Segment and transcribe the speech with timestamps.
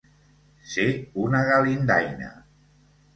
[0.69, 0.85] Ser
[1.23, 2.31] una galindaina.